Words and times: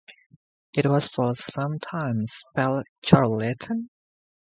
It 0.73 0.87
was 0.87 1.07
for 1.09 1.35
some 1.35 1.77
time 1.77 2.25
spelt 2.25 2.87
Carleton. 3.07 3.91